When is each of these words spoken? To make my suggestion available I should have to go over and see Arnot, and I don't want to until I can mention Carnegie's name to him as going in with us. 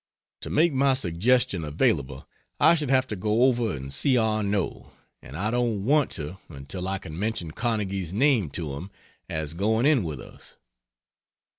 To 0.39 0.49
make 0.49 0.73
my 0.73 0.95
suggestion 0.95 1.63
available 1.63 2.27
I 2.59 2.73
should 2.73 2.89
have 2.89 3.05
to 3.09 3.15
go 3.15 3.43
over 3.43 3.69
and 3.75 3.93
see 3.93 4.17
Arnot, 4.17 4.91
and 5.21 5.37
I 5.37 5.51
don't 5.51 5.85
want 5.85 6.09
to 6.13 6.39
until 6.49 6.87
I 6.87 6.97
can 6.97 7.19
mention 7.19 7.51
Carnegie's 7.51 8.11
name 8.11 8.49
to 8.57 8.73
him 8.73 8.89
as 9.29 9.53
going 9.53 9.85
in 9.85 10.01
with 10.01 10.19
us. 10.19 10.57